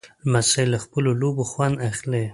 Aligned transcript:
لمسی 0.25 0.63
له 0.73 0.77
خپلو 0.83 1.11
لوبو 1.21 1.43
خوند 1.51 1.75
اخلي. 1.89 2.25